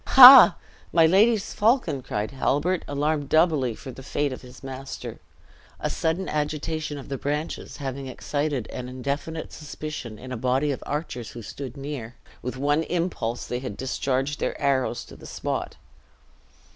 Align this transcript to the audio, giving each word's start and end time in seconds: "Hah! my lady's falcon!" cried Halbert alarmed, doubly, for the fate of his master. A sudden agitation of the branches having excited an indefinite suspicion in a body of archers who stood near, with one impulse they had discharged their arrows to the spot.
"Hah! 0.07 0.55
my 0.91 1.05
lady's 1.05 1.53
falcon!" 1.53 2.01
cried 2.01 2.31
Halbert 2.31 2.83
alarmed, 2.87 3.29
doubly, 3.29 3.75
for 3.75 3.91
the 3.91 4.01
fate 4.01 4.33
of 4.33 4.41
his 4.41 4.63
master. 4.63 5.19
A 5.79 5.91
sudden 5.91 6.27
agitation 6.27 6.97
of 6.97 7.07
the 7.07 7.19
branches 7.19 7.77
having 7.77 8.07
excited 8.07 8.65
an 8.71 8.89
indefinite 8.89 9.51
suspicion 9.53 10.17
in 10.17 10.31
a 10.31 10.37
body 10.37 10.71
of 10.71 10.81
archers 10.87 11.29
who 11.29 11.43
stood 11.43 11.77
near, 11.77 12.15
with 12.41 12.57
one 12.57 12.81
impulse 12.81 13.45
they 13.45 13.59
had 13.59 13.77
discharged 13.77 14.39
their 14.39 14.59
arrows 14.59 15.05
to 15.05 15.15
the 15.15 15.27
spot. 15.27 15.75